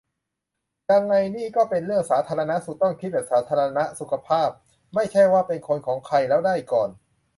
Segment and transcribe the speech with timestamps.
[0.91, 4.49] ยังไงนี่ก็เป็นเรื่องสาธารณสุข ต้องคิดแบบสาธารณะ-สุขภาพ
[4.95, 6.89] ไม่ใช่ว่าเป็นคนของใครแล้วได้ก่อน